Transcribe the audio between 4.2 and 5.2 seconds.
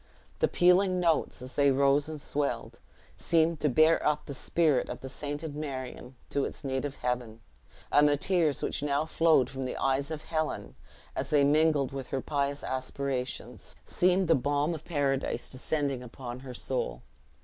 the spirit of the